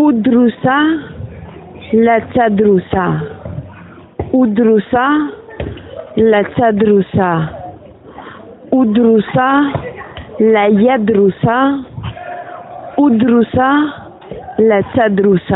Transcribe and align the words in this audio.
أدرس 0.00 0.66
لا 1.92 2.18
تدرس. 2.34 2.94
أدرس 4.34 4.94
لا 6.16 6.42
تدرس. 6.56 7.16
أدرس 8.72 9.36
لا 10.40 10.66
يدرس. 10.66 11.44
أدرس 12.98 13.56
لا 14.58 14.80
تدرس. 14.94 15.52